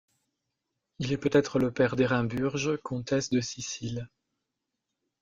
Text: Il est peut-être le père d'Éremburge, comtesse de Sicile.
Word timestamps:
Il 0.97 1.11
est 1.13 1.17
peut-être 1.19 1.59
le 1.59 1.71
père 1.71 1.95
d'Éremburge, 1.95 2.75
comtesse 2.81 3.29
de 3.29 3.39
Sicile. 3.39 4.09